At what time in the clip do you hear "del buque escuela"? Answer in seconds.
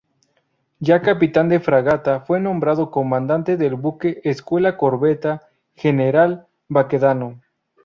3.55-4.75